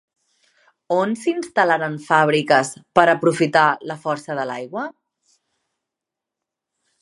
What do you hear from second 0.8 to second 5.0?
On s'instal·laren fabriques per aprofitat la força de l'aigua?